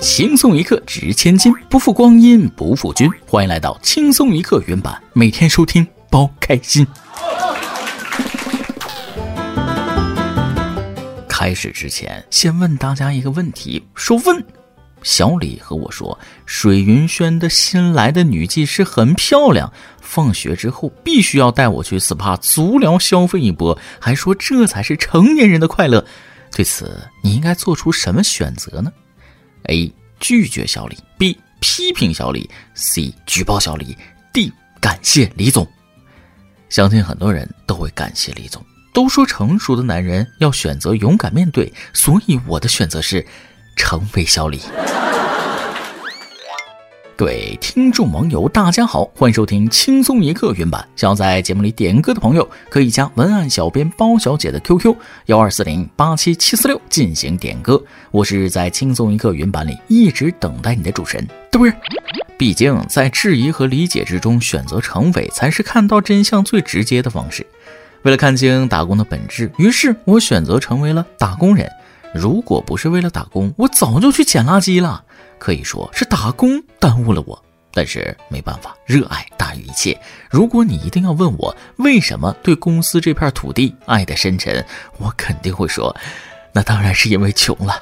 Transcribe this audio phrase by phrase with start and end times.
[0.00, 3.10] 轻松一刻值千金，不负光阴不负君。
[3.26, 6.86] 欢迎来到轻松一刻原版，每天收听包开心。
[11.28, 14.44] 开始之前，先问大家一个问题：说问。
[15.02, 26.04] 小李和我说，水云轩的新来的女技师很漂亮，放学之后必须要带我去 SPA 足疗消费一波，还说这才是成年人的快乐。
[26.52, 28.92] 对此，你应该做出什么选择呢
[29.68, 29.90] ？A.
[30.20, 31.38] 拒绝小李，B.
[31.60, 33.14] 批评小李，C.
[33.24, 33.96] 举报小李
[34.32, 34.52] ，D.
[34.80, 35.66] 感谢李总。
[36.68, 38.64] 相信很多人都会感谢李总。
[38.92, 43.24] 都说成熟的男人要选择勇敢面对，所以我的选择是
[43.76, 44.60] 成为小李。
[47.18, 50.86] 各位听众网友，大家好，欢迎收听轻松一刻原版。
[50.94, 54.94] 想要在节目里点歌的朋友，可以加文案小编包小姐的 QQ
[55.26, 57.82] 幺二四零八七七四六进行点歌。
[58.12, 61.74] 我是在轻松一刻原版里一直等待你的主持人，对不对？
[62.38, 67.44] 毕竟在质疑和理解之中选择成为，才是看到真相最直接的方式。
[68.02, 71.68] 为了看清打工的本质，于是我选择成为了打工人。
[72.14, 75.04] 如果不是为了打工，我早就去捡垃圾了。
[75.38, 77.40] 可以说是打工耽误了我，
[77.72, 79.96] 但是没办法，热爱大于一切。
[80.30, 84.64] 如果你一定要问我为什么对公司这片土地爱得深沉，
[84.96, 85.94] 我肯定会说，
[86.52, 87.80] 那当然是因为穷了。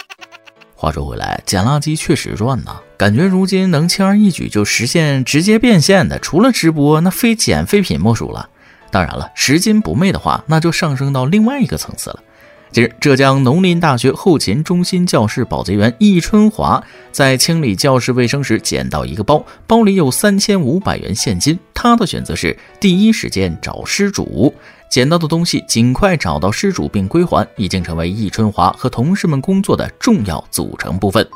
[0.74, 8.48] 话说回来，捡垃圾确实赚呐，感觉如今能轻而易举就实现直接变现的，除了直播，那非捡废品莫属了。
[8.90, 12.22] 当然了，拾金不昧的话，那就上升到另外一个层次了。
[12.70, 21.58] 近日，浙江农林大学后勤中心教室保洁员易春华在清理教室卫生时捡到一个包，包里有三千五百元现金。
[21.72, 24.54] 他的选择是第一时间找失主，
[24.90, 31.26] 捡到的东西尽快找到失主并归还，已经成为易春华和同事们工作的重要组成部分。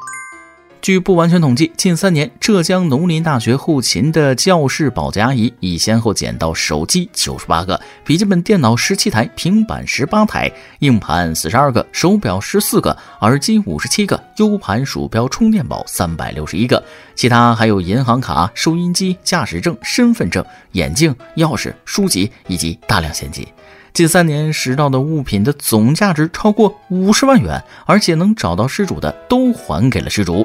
[0.82, 16.82] 据不完全统计，近三年，浙江农林大学后勤的教室保洁阿姨已先后捡到手机九十八个、笔记本电脑十七台、平板十八台、硬盘四十二个、手表十四个、耳机五十七个、U 盘、鼠标、充电宝三百六十一个，
[17.14, 23.46] 其他还有银行卡、收音机、驾驶证、身份证、眼镜、钥匙、书籍以及大量现金。
[23.94, 30.44] 近三年拾到的物品的总价值超过五十万元，而且能找到失主的都还给了失主。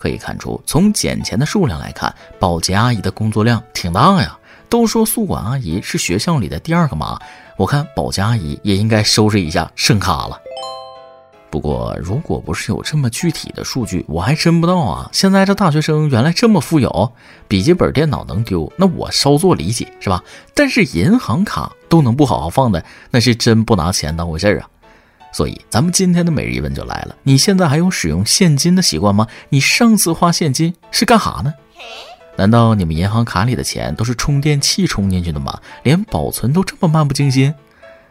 [0.00, 4.36] 可以看出，从捡钱的数量来看，保洁阿姨的工作量挺大呀。
[4.70, 7.18] 都说宿管阿姨是学校里的第二个妈，
[7.56, 10.40] 我看保洁阿姨也应该收拾一下剩卡了。
[11.50, 15.10] 不过，如果不是有这么具体的数据，我还真不知道啊。
[15.12, 17.12] 现在这大学生原来这么富有，
[17.48, 20.22] 笔记本电脑能丢，那我稍作理解，是吧？
[20.54, 24.70] 但是银行卡都能不好好放的，那是真不拿钱当回事儿啊。
[25.32, 29.26] 所以，咱们今天的每日一问就来了：你现在还有使用现金的习惯吗？
[29.48, 31.54] 你上次花现金是干哈呢？
[32.36, 35.60] 难道你们银行卡里的钱都是充电器充进去的吗？
[35.82, 37.54] 连保存都这么漫不经心？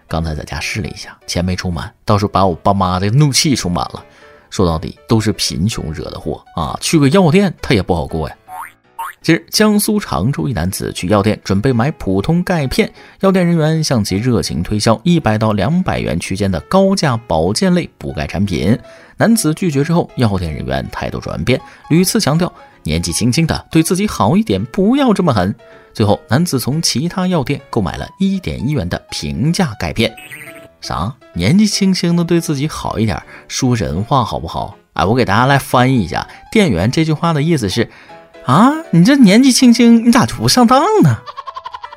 [0.07, 4.03] 刚才在家试了一下，钱没充满，倒是把我爸妈的怒气充满了。
[4.49, 6.75] 说到底，都是贫穷惹的祸啊！
[6.81, 8.35] 去个药店，他也不好过呀。
[9.21, 18.77] 近日，江苏常州一男子去药店准备买普通钙片，药店人员向其热情推销一百到两百元区间的高价保健类补钙产品。
[19.17, 21.59] 男子拒绝之后，药店人员态度转变，
[21.89, 22.51] 屡次强调
[22.83, 25.53] 年纪轻轻的对自己好一点，不要这么狠。
[25.93, 30.09] 最后，男子从其他药店购买了一点一元的平价钙片。
[30.79, 31.13] 啥？
[31.33, 34.77] 年纪轻轻的对自己好一点，说人话好不好？
[34.93, 37.89] 哎，我给大家来翻译一下，店员这句话的意思是。
[38.45, 41.17] 啊，你这年纪轻轻，你咋就不上当呢？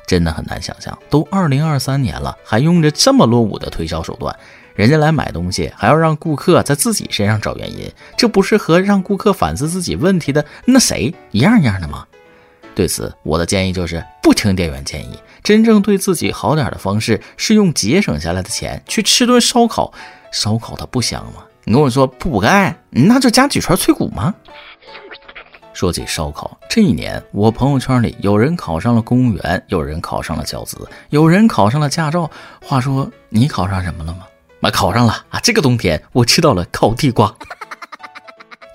[0.05, 4.35] 真的很难想象，都二零二三年了，还用着这么落伍的推销手段。
[4.75, 12.05] 人家来买东西，还要让顾客在自己身上找原因，这不是和让顾客反思自己问题的那谁一样一样的吗？
[12.75, 19.93] 对此，我的建议就是不听店员建议，真正对自己好点的方式是用节省下来的钱去吃顿烧烤。
[20.31, 21.43] 烧烤它不香吗？
[21.65, 24.33] 你跟我说不补钙，那就加几串脆骨吗？
[25.73, 30.77] 说起烧烤，这一年我朋友圈里有人考上了公务员，有人考上了教资，
[31.09, 32.29] 有人考上了驾照。
[32.63, 34.27] 话说你考上什么了吗？
[34.61, 35.39] 啊，考上了啊！
[35.41, 37.33] 这个冬天我吃到了烤地瓜。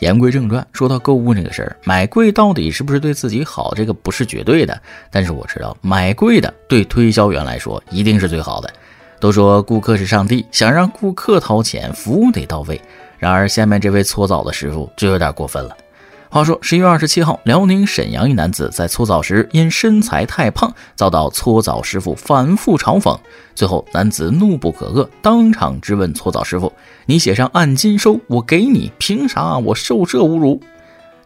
[0.01, 3.73] 言归正传，说到购物这个事儿，买贵到底是不是对自己好？
[3.75, 4.81] 这个不是绝对的，
[5.11, 8.71] 但是我知道买贵的对推销员来说一定是最好的。
[9.19, 12.81] 都说顾客是上帝，想让顾客掏钱，服务得到位。
[13.19, 15.77] 然而下面这位搓澡的师傅就有点过分了。
[16.31, 23.19] 话说十一月二十七号，辽宁沈阳一男子在搓澡时因身材太胖，遭到搓澡师傅反复嘲讽。
[23.55, 26.71] 最后，男子怒不可遏，当场质问搓澡师傅
[27.07, 30.61] ：“你写上按斤收，我给你，凭啥我受这侮辱？”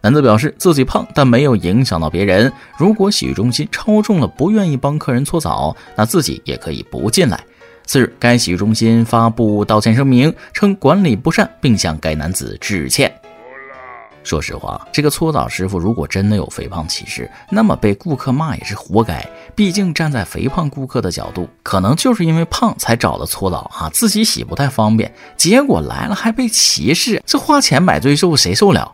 [0.03, 2.53] 男子表示自己胖，但没有影响到别人。
[2.79, 7.45] 如果洗浴中心超重了，不愿意帮客人搓澡，那自己也可以不进来。
[7.85, 13.13] 次日，该洗浴中心发布道歉声明，称管理不善，并向该男子致歉。
[14.25, 19.25] 说实话，这个搓澡师傅如果真的有肥胖歧视，那么被顾客骂也是活该。
[19.55, 28.91] 毕竟站在肥胖顾客的角度，可能就是因为胖才找的搓澡啊，自己洗不太方便，结果来了还被歧视，这花钱买罪受，谁受了？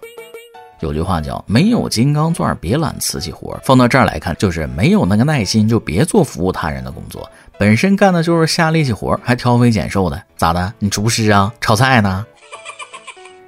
[0.80, 7.28] 有句话叫“没有金刚钻，别揽瓷器活”，放到这儿来看，就是没有那个耐心，就别做服务他人的工作。
[7.58, 10.72] 本身干的就是下力气活，还挑肥拣瘦的，咋的？
[10.78, 11.52] 你厨师啊？
[11.60, 12.24] 炒菜呢？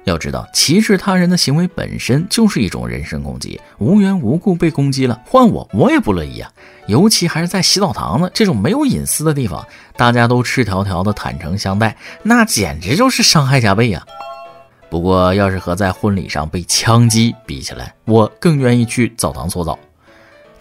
[0.03, 6.51] 要知道，歧视他人的行为本身就是一种人身攻击，无缘无故被攻击了，换我我也不乐意啊！
[6.87, 9.65] 尤其还是在洗澡堂子这种没有隐私的地方，
[9.95, 14.03] 大家都赤条条的坦诚相待，那简直就是伤害加倍呀！
[14.89, 19.77] 不过，要是和在婚礼上被枪击比起来，我更愿意去澡堂搓澡。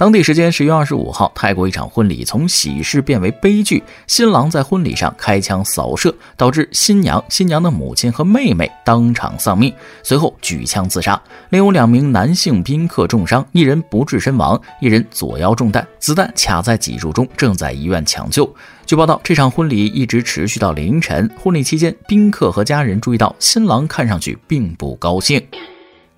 [0.00, 3.84] 当地时间十月二十五号，泰国一场婚礼从喜事变为悲剧。
[4.06, 9.70] 新郎在婚礼上开枪扫射，导致新娘、新娘的母亲和妹妹当场丧命，
[10.02, 11.20] 随后举枪自杀。
[11.50, 18.50] 另有两名男性宾客重伤，一人不治身亡，一人左腰中弹，子弹卡在脊柱中，正在医院抢救。
[18.86, 21.30] 据报道，这场婚礼一直持续到凌晨。
[21.38, 25.46] 婚礼期间，宾客和家人注意到新郎看上去并不高兴。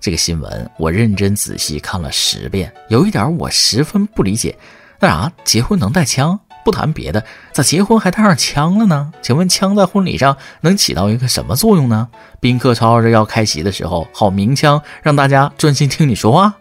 [0.03, 4.53] 这个新闻我认真仔细看了十遍，有一点我十分不理解，
[4.99, 6.37] 那啥，结婚能带枪？
[6.65, 7.23] 不谈别的，
[7.53, 9.13] 咋结婚还带上枪了呢？
[9.21, 12.09] 请问枪在婚礼上能起到一个什么作用呢？
[12.41, 16.53] 宾客吵吵着要开席的时候，好鸣枪，让大家专心听你说话。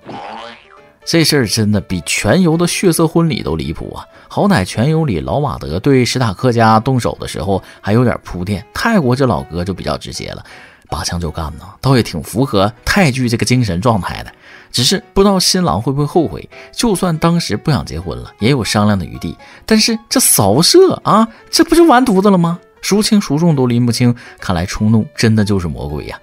[1.05, 4.07] 这事儿真的比全游的血色婚礼都离谱啊！
[4.29, 10.45] 好歹全游里老马德对史塔克家动手的时候还有点铺垫，泰国这老哥就比较直接了。
[10.93, 14.31] 拔枪就干呢，倒也挺符合泰剧这个精神状态的。
[14.71, 16.47] 只是不知道新郎会不会后悔。
[16.73, 19.37] 就算当时不想结婚了，也有商量的余地。
[19.65, 22.59] 但是这扫射啊，这不就完犊子了吗？
[22.83, 24.15] 孰轻孰重都拎不清。
[24.39, 26.19] 看来冲动真的就是魔鬼呀！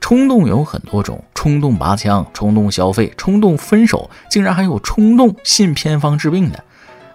[0.00, 6.64] 冲动有很多种，冲动拔枪、冲动消费、冲动分手，竟然还有冲动信偏方治病的。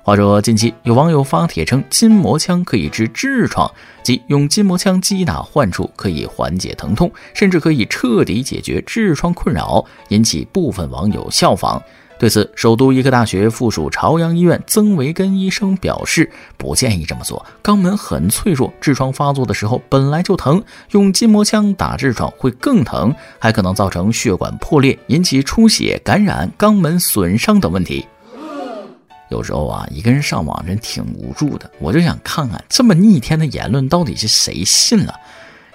[0.05, 3.71] 话说，近期有网友发帖称，筋膜枪可以治痔疮，
[4.03, 11.81] 即用筋膜枪击打患处可以缓解疼痛，甚至可以彻底解决痔疮困扰，引起部分网友效仿。
[12.19, 17.45] 对此，首都医科大学附属朝阳医院曾维根医生表示，不建议这么做。
[17.63, 20.61] 肛门很脆弱，痔疮发作的时候本来就疼，
[20.91, 28.05] 用筋膜枪打痔疮会更疼，还可能造成血管破裂，引起出血、感染、肛门损伤等问题。
[29.33, 31.69] 有时候啊，一个人上网真挺无助的。
[31.79, 35.19] 我就想看看这么逆天的言论到底是谁信了。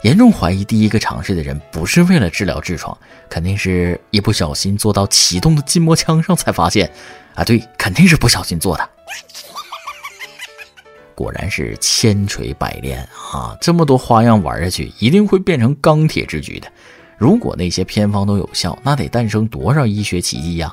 [0.02, 2.96] 严重怀疑第一个尝试的人不是为了治疗痔疮，
[3.28, 6.88] 肯定是一不小心坐到启动的筋膜枪上才发现。
[7.34, 8.88] 啊，对，肯定是不小心做的。
[11.16, 13.00] 果然是千锤百炼
[13.32, 13.58] 啊！
[13.60, 16.70] 这么多花样玩下去，一定会变成钢铁之举的。
[17.16, 20.72] 如果那些偏方都有效，那得诞生多少医学奇迹呀！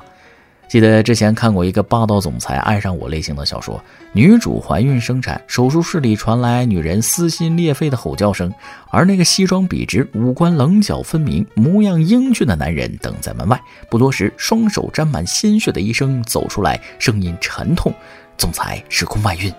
[0.68, 3.80] 记得之前看过一个霸道总裁爱上我类型的小说，
[4.12, 8.52] 女主怀孕生产，手术室里传来女人撕心裂肺的吼叫声，
[8.90, 13.60] 而那个西装笔直、五官棱角分明、模样英俊的男人等在门外。
[13.88, 17.94] 不多时，双手沾满鲜血的医生走出来，声音沉痛
[18.36, 19.52] ：“总裁是宫外孕。”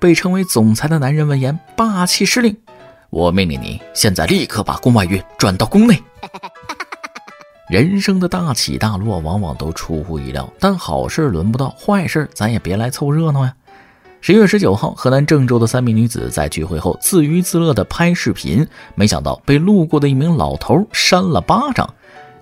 [0.00, 2.56] 被称为总裁的男人闻言霸气施令
[3.10, 6.02] ：“我命令你，现在立刻把宫外孕转到宫内。”
[7.68, 13.54] 人生的大起大落往往都出乎意料，但好事轮不到，坏事咱也别来凑热闹呀。
[14.22, 21.92] 十月十九号，河南郑州的三名女子在聚会后自娱自乐的拍视频，没想到被路过的一名老头扇了巴掌。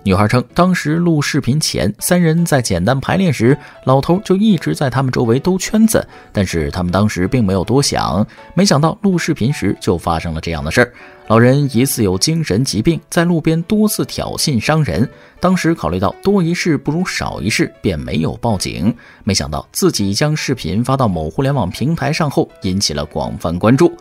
[0.07, 8.25] 女孩称，当时录视频前，三人在简单排练时，老头就一直在他们周围兜圈子，但是他们当时并没有多想。
[8.53, 10.93] 没想到录视频时就发生了这样的事儿。
[11.27, 15.05] 老人疑似有精神疾病，在路边多次挑衅伤人。
[15.41, 18.95] 当时考虑到多一事不如少一事，便没有报警。
[19.25, 23.91] 没想到自己将视频发到某互联网平台上后，引起了广泛关注。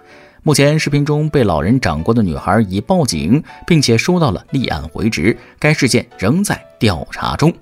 [0.46, 5.36] 目前，视频中被老人掌掴的女孩已报警，并且收到了立案回执。
[5.58, 7.52] 该事件仍在调查中。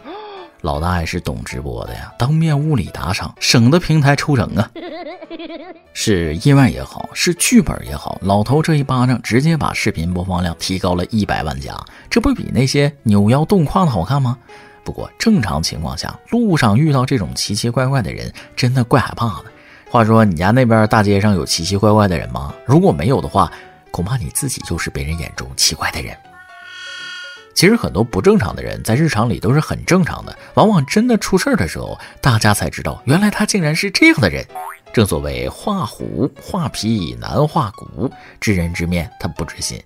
[0.60, 4.70] 老大爷是懂直播的呀，当面物理打赏，省得平台抽成啊。
[5.94, 11.74] 是意外也好，是剧本也好，老头这一巴掌直接把视频播放量提高了一百万加，
[12.10, 14.36] 这不比那些扭腰动胯的好看吗？
[14.84, 19.44] 不过正常情况下，路上遇到这种奇奇怪怪的人，真的怪害怕的。
[19.94, 22.52] 话说，你家那边大街上有奇奇怪怪的人吗？
[22.66, 23.48] 如果没有的话，
[23.92, 26.12] 恐怕你自己就是别人眼中奇怪的人。
[27.54, 34.44] 其实很多不正常的人在日常里都是很正常的，往往真的出事儿的时候，大家才知道原来他竟然是这样的人。
[34.92, 38.10] 正所谓画虎画皮难画骨，
[38.40, 39.80] 知人知面他不知心。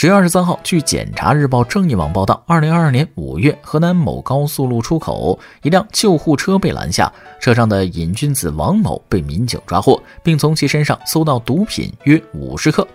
[0.00, 12.86] 十月二十三号，据检察日报正义网报道，二零二二年五月，河南某高速路出口，一辆救护车被拦下，车上的瘾君子王某被民警抓获，并从其身上搜到毒品约五十克。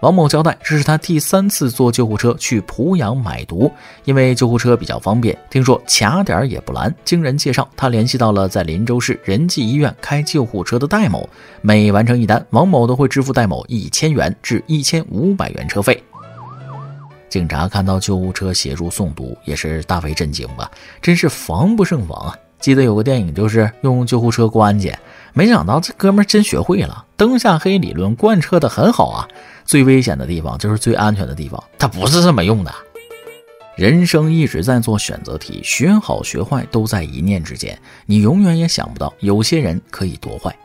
[0.00, 3.70] 王某交代，这是他第三次坐救护车去濮阳买毒，
[4.04, 6.92] 因为救护车比较方便，听说卡点也不拦。
[7.04, 11.28] 经人介绍，他联系到了在林州市仁济医院开救护车的戴某，
[11.60, 16.02] 每完成一单，王某都会支付戴某一千元至一千五百元车费。
[17.28, 20.70] 警察看到救护车协助送毒，也是大为震惊吧？
[21.02, 22.36] 真是防不胜防啊！
[22.58, 24.98] 记得有个电影，就是用救护车过安检，
[25.32, 29.28] 没想到这哥们真学会了灯下黑理论，贯彻的很好啊！
[29.64, 32.74] 最危险的地方就是最安全的地方，他不是这么用的。
[33.76, 40.56] 人生一直在做选择题，学好学坏都在一念之间，你永远也想不到有些人可以多坏。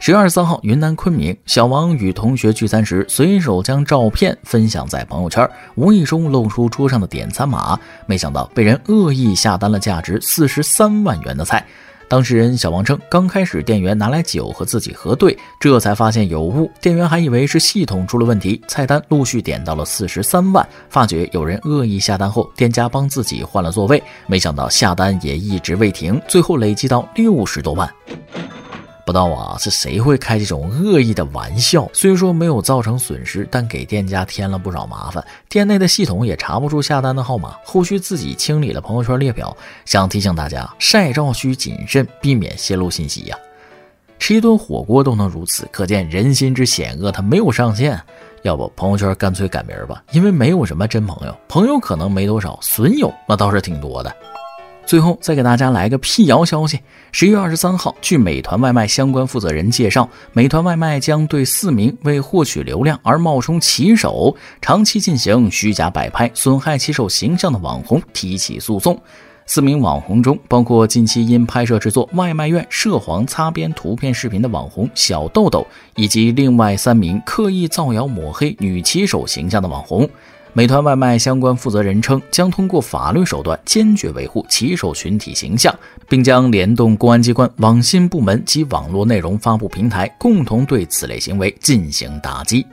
[0.00, 11.66] 十月二十三号，云南昆明，小王与同学聚餐时，随手将照片分享在朋友圈，无意中露出桌上的点餐码，没想到被人恶意下单了价值四十三万元的菜。
[12.08, 20.66] 当事人小王称，刚开始店员拿来酒和自己核对，这才发现有误，店员还以为是系统出了问题，菜单陆续点到了四十三万。
[20.88, 27.92] 发觉有人恶意下单后，店家帮自己换了座位，没想到下单也一直未停，最后累计到六十多万。
[29.08, 31.88] 不知道啊，是谁会开这种恶意的玩笑？
[31.94, 35.24] 虽说没有造成损失，但给店家添了不少麻烦。
[35.48, 39.56] 店内的系统也查不出下单的号码，后续自己清理了朋友圈列表。
[39.86, 43.38] 想提醒大家，晒照需谨慎，避免泄露信息呀。
[44.18, 47.98] 吃一顿火锅都能如此，可见人心之险恶，它没有上限。
[48.42, 54.14] 要不朋友圈干脆改名吧，因为没有什么真朋友，朋友可能没多少，损友那倒是挺多的。
[54.88, 56.80] 最后再给大家来个辟谣消息：
[57.12, 68.98] 十一月二十三号，据美团外卖相关负责人介绍，美团外卖将对四名为获取流量而冒充骑手、长期进行虚假摆拍、损害骑手形象的网红提起诉讼。
[69.44, 75.66] 四名网红中，包括近期因拍摄制作外卖院涉黄擦边图片视频的网红小豆豆，
[75.96, 80.08] 以及另外三名刻意造谣抹黑女骑手形象的网红。
[80.58, 85.72] 美团外卖相关负责人称，将通过法律手段坚决维护骑手群体形象，
[86.08, 92.66] 并将联动公安机关、网信部门及网络内容发布平台，共同对此类行为进行打击。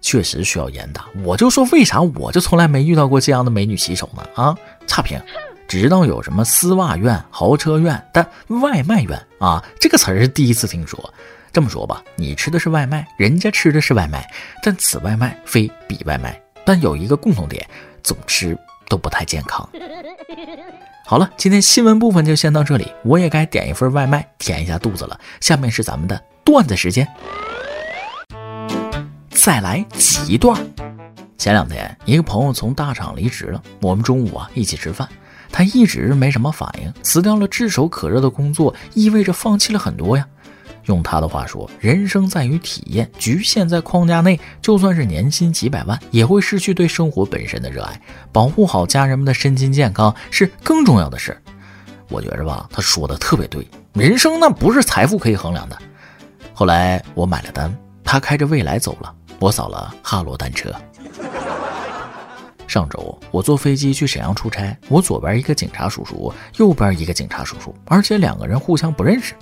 [0.00, 1.04] 确实需要严打。
[1.22, 4.24] 我就说，为啥我就从来没遇到过这样的美女骑手呢？
[4.34, 4.56] 啊，
[4.88, 5.16] 差评！
[5.68, 11.14] 知道有什么丝袜院、豪车院，但外卖院啊，这个词儿是第一次听说。
[11.52, 14.28] 这么说吧，你吃的是外卖，人家吃的是外卖，
[14.60, 16.36] 但此外卖非彼外卖。
[16.66, 17.64] 但有一个共同点，
[18.02, 18.58] 总吃
[18.88, 19.66] 都不太健康。
[21.06, 25.18] 好了，今天新闻部分就先到这里，我也该点一份外卖填一下肚子了。
[25.40, 27.06] 下面是咱们的段子时间，
[29.30, 30.60] 再来几段。
[31.38, 35.08] 前两天，一个朋友从大厂离职了，我们中午啊一起吃饭，
[35.52, 36.92] 他一直没什么反应。
[37.04, 40.26] 辞掉了炙手可热的工作，意味着放弃了很多呀。
[40.86, 48.00] 用他的话说，人生在于体验，局限在框架内，就算是年薪几百万，也会失去对生活本身的热爱。
[48.32, 51.42] 保护好家人们的身心健康是更重要的事儿。
[52.08, 55.76] 我觉着吧，他说的特别对，人生那不是财富可以衡量的。
[56.54, 60.72] 后来我买了单，他开着蔚来走了，我扫了哈罗单车。
[62.68, 69.34] 上周我坐飞机去沈阳出差，我左边一个警察叔叔，右边一个警察叔叔，而且两个人互相不认识。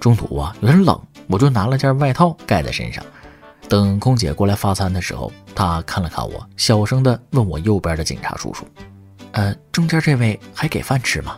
[0.00, 3.04] 中途啊，有点冷，我就拿了件外套盖在身上。
[3.68, 8.66] 等空姐过来发餐的时候，她看了看我，小声的问我右边的警察叔叔
[9.32, 11.36] ：“呃，中间这位还给饭吃吗？”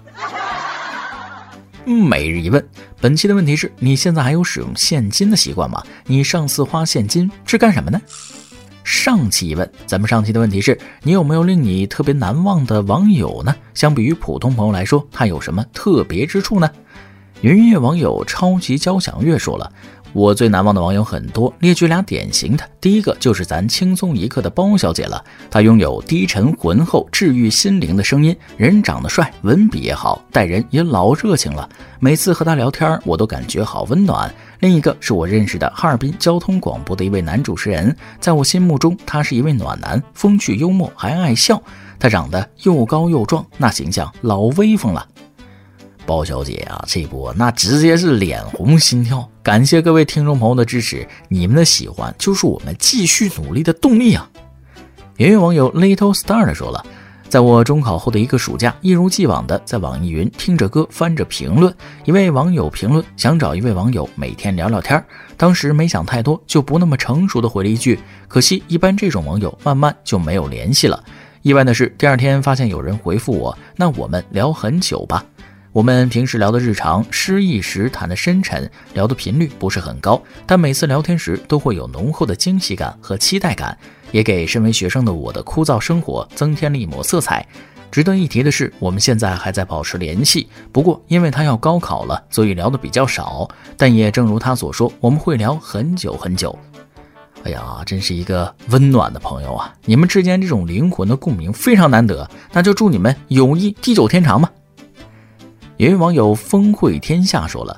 [1.85, 2.65] 每日一问，
[3.01, 5.83] 本期的问题是：你现在还有使用现金的习惯吗？
[6.05, 8.01] 你上次花现金是干什么呢？
[8.85, 13.57] 上期一问，咱们上期的问题是：你有没有令你特别难忘的网友呢？
[13.75, 16.71] 相比于普通朋友来说，他有什么特别之处呢？
[17.43, 19.73] 云音乐网友超级交响乐说了
[20.13, 22.63] ：“我最难忘的网友很多，列举俩典型的。
[22.83, 31.67] 第一个就是咱轻松一刻的包小姐了，她拥有低沉浑厚、治愈心灵的声音，人长得帅，文笔也好，待人也老热情了。
[31.99, 34.31] 每次和她聊天，我都感觉好温暖。
[34.59, 41.63] 另一个是我认识的哈尔滨交通广播的一位男主持人，在我心目中，他是一位暖男，风趣幽默，还爱笑。
[41.99, 45.07] 他长得又高又壮，那形象老威风了。
[46.07, 49.29] 包小姐啊，这波那直接是脸红心跳。
[49.43, 54.29] 感谢各位听众朋友的支持，你们的喜欢就是我们继续努力的动力啊！
[55.17, 56.85] 有位网友 Little Star 的说了，
[57.29, 61.75] 在我中考后的一个暑假，一如既往的在网易云听着歌，翻着评论。
[62.05, 65.03] 一位网友评论想找一位网友每天聊聊天，
[65.37, 71.03] 当时没想太多，就不那么成熟的回了一句：可惜，一般这种网友慢慢就没有联系了。
[71.43, 75.25] 意外的是，第二天发现有人回复我，那我们聊很久吧。
[75.73, 83.79] 我们平时聊的日常，失意时谈的深沉，聊的频率不是很高，但每次聊天时都会有浓厚的惊喜感和期待感，
[84.11, 87.47] 也给身为学生的我的枯燥生活增添了一抹色彩。
[87.89, 93.49] 值得一提的是，我们现在还在保持联系，不过因为他要高考了，所以聊的比较少。
[93.77, 96.59] 但也正如他所说，我们会聊很久很久。
[97.45, 99.73] 哎呀，真是一个温暖的朋友啊！
[99.85, 104.51] 你们之间这种灵魂的共鸣非常难得，那就祝你们友谊地久天长吧。
[105.81, 107.75] 有位网友风会天下说了，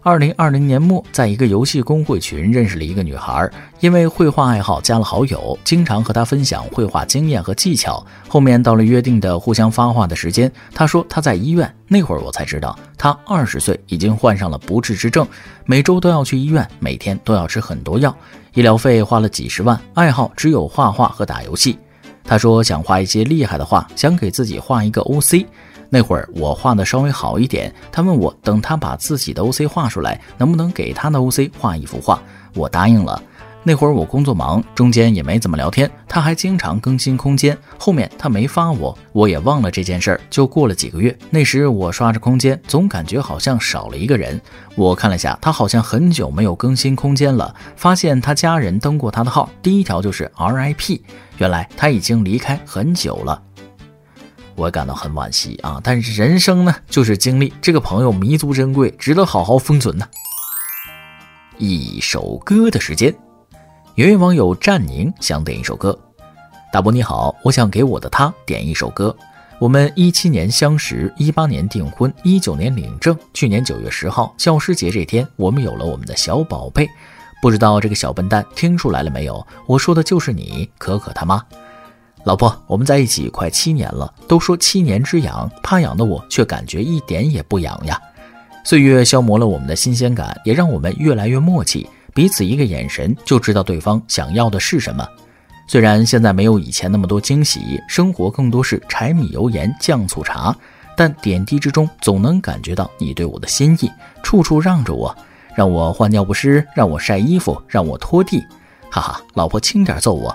[0.00, 3.46] 二零二零年末，在一个游戏公会群认识了一个女孩，
[3.80, 8.02] 因为绘画爱好加了好友，经常和她分享绘画经验和技巧。
[8.26, 15.28] 后面到了约定的互相发话的时间，她说她在医院，那会儿我才知道她二十岁已经患上了不治之症，
[15.66, 18.16] 每周都要去医院，每天都要吃很多药，
[18.54, 21.76] 医疗费花了几十万，爱好只有画画和打游戏。
[22.24, 25.44] 她说想画一些厉害的画，想给自己画一个 OC。
[25.94, 32.18] 那会儿我画的稍微好一点，他问我等他把自己的 OC 画出来，能不能给他的 OC 画一幅画？
[32.54, 33.22] 我答应了。
[33.62, 37.56] 那会儿我工作忙，中间也没怎么聊天，他还经常更新空间。
[37.78, 40.20] 后面他没发我，我也忘了这件事儿。
[40.30, 44.40] 就过了几个月，那时我刷着空间，总感觉好像少了一个人。
[44.76, 47.54] 我看了下，他好像很久没有更新空间了。
[47.76, 51.00] 发现他家人登过他的号，第一条就是 RIP，
[51.36, 53.40] 原来他已经离开很久了。
[54.62, 55.80] 我感到很惋惜啊！
[55.82, 57.52] 但是人生呢，就是经历。
[57.60, 60.06] 这个朋友弥足珍贵，值得好好封存呢。
[61.58, 63.12] 一首歌的时间，
[63.96, 65.98] 有位网友战宁想点一首歌。
[66.72, 69.14] 大伯你好，我想给我的他点一首歌。
[69.58, 76.88] 我们一七年相识，一八年订婚，一九年领证，去年九月十号教师节这天，我们有了我们的小宝贝。
[77.42, 79.44] 不知道这个小笨蛋听出来了没有？
[79.66, 81.44] 我说的就是你，可可他妈。
[82.24, 88.00] 老婆，我们在一起快七年了，都说七年之痒，怕痒的我却感觉一点也不痒呀。
[88.64, 95.04] 岁月消磨了我们的新鲜感，也让我们越来越默契，彼此一个眼神就知道对方想要的是什么。
[95.66, 100.54] 虽然现在没有以前那么多惊喜，生活更多是柴米油盐酱醋茶，
[100.96, 103.90] 但点滴之中总能感觉到你对我的心意，
[104.22, 105.12] 处处让着我，
[105.56, 108.44] 让我换尿不湿，让我晒衣服，让我拖地。
[108.90, 110.32] 哈哈，老婆轻点揍我。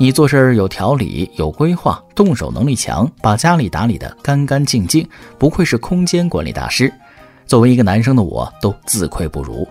[0.00, 5.04] 你做事有条理、有规划，动手能力强，把家里打理得干干净净，
[5.36, 6.92] 不愧是空间管理大师。
[7.46, 9.66] 作为一个男生的我，都自愧不如。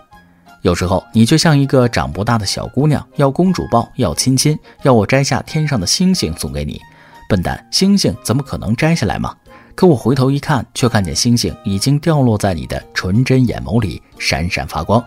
[0.63, 6.77] 有时候你却像一个长不大的小姑娘，要公主抱，要亲亲，要我摘下天上的星星送给你。
[7.29, 9.33] 笨蛋，星星怎么可能摘下来嘛？
[9.75, 15.01] 可我回头一看，却看见星星已经掉落在你的纯真眼眸里，闪闪发光。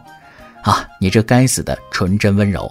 [0.62, 2.70] 啊，你这该死的纯真温柔！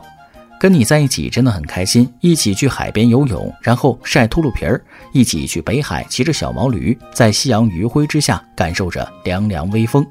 [0.59, 10.05] 跟你在一起真的很开心，一起去海边游泳，然后晒秃噜皮儿，一起去北海骑着小毛驴，在夕阳余晖之下感受着凉凉微风，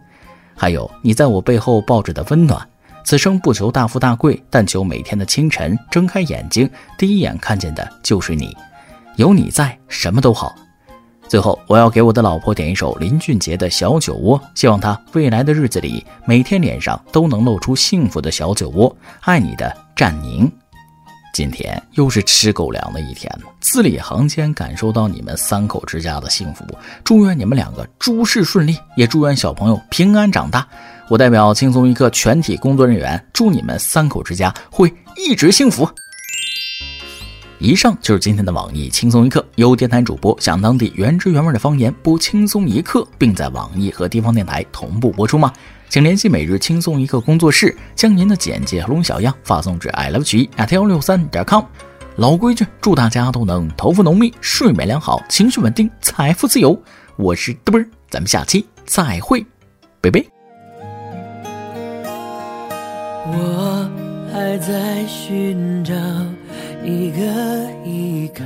[0.56, 2.66] 还有你在我背后抱着的温暖。
[3.04, 8.56] 此生不求大富大贵，但求每天的清晨睁开眼睛，第一眼看见的就是你。
[9.16, 10.54] 有你在，什么都好。
[11.26, 18.94] 最后，我要给我的老婆点一首林俊杰的小酒窝，希望她未来的日子里每天脸上都能露出幸福的小酒窝。
[19.24, 20.48] 爱你的战宁。
[21.34, 23.28] 今天又是吃狗粮的一天，
[23.61, 26.64] 字里行间感受到你们三口之家的幸福。
[27.02, 30.64] 祝愿你们两个诸事顺利，也祝愿小朋友平安长大。
[31.08, 35.88] 我代表轻松一刻全体工作人员，祝你们三口之家会一直幸福。
[37.58, 45.52] 以上就是今天的网易轻松一刻，由电台主播想当地原汁原味的方言播轻松一刻，并在网易和地方电台同步播出吗？
[45.88, 51.64] 请联系每日轻松一刻工作室，将您的简介和录音小样发送至 i love 曲 at 幺六三点 com。
[52.16, 56.79] 老规矩，祝大家都能头发浓密、睡眠良好、情绪稳定、财富自由。
[57.16, 59.46] 我是嘚啵，咱们下期再会，
[60.03, 60.22] 拜拜。
[63.24, 63.90] 我
[64.31, 65.94] 还在寻找
[66.85, 67.22] 一个
[67.87, 68.44] 依靠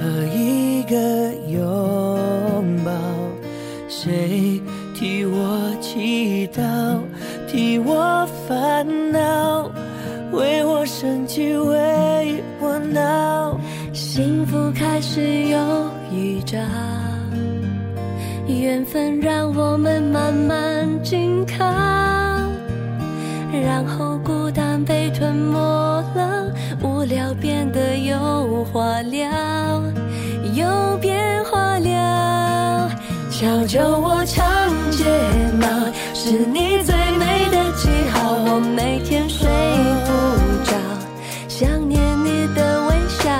[0.00, 2.90] 和一个拥抱，
[3.88, 4.60] 谁
[5.00, 6.60] 替我祈祷，
[7.48, 9.70] 替我烦恼，
[10.30, 13.58] 为我生气，为我闹，
[13.94, 15.58] 幸福开始有
[16.12, 16.58] 预兆，
[18.46, 21.64] 缘分让我们慢慢紧靠，
[23.64, 25.58] 然后孤单被吞没
[26.14, 29.30] 了，无聊变得有话聊，
[30.52, 32.90] 有变化了。
[33.30, 34.46] 悄悄我长
[35.00, 35.06] 睫
[35.58, 35.66] 毛，
[36.12, 38.34] 是你最美的记号。
[38.34, 39.48] 我每天睡
[40.04, 40.10] 不
[40.62, 40.76] 着，
[41.48, 43.30] 想念你的微笑。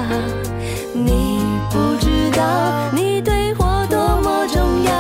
[0.95, 1.39] 你
[1.71, 2.41] 不知道，
[2.95, 4.91] 你对我多么重要。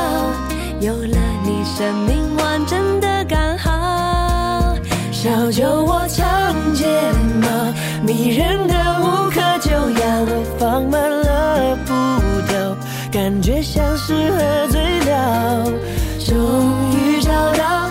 [0.81, 4.77] 有了你，生命完整的刚好。
[5.11, 6.85] 小酒窝长睫
[7.41, 7.73] 毛，
[8.05, 10.05] 迷人的无可救药。
[10.29, 11.95] 我放慢了步
[12.47, 12.77] 调，
[13.11, 15.73] 感觉像是喝醉了。
[16.31, 17.90] 终于找到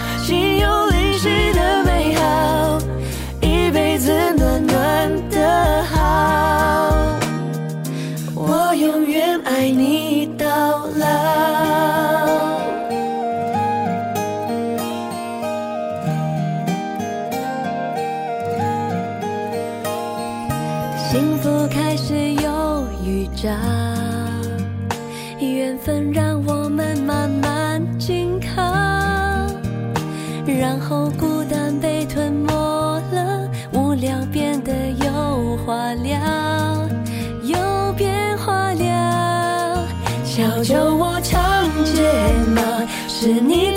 [43.22, 43.69] 是你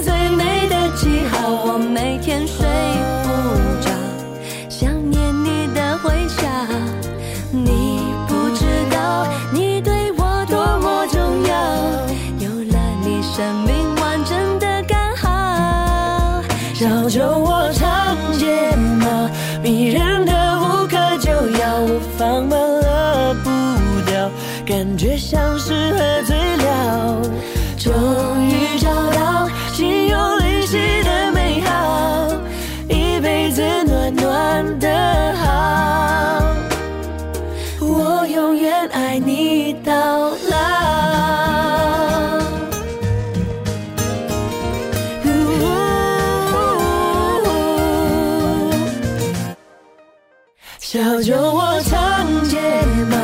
[50.93, 52.61] 小酒窝长睫
[53.09, 53.17] 毛，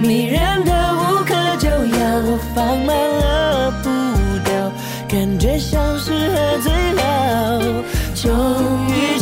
[0.00, 2.00] 迷人的无可救药。
[2.24, 3.90] 我放慢了步
[4.42, 4.72] 调，
[5.06, 7.60] 感觉像是喝醉了。
[8.14, 8.24] 终
[8.88, 9.19] 于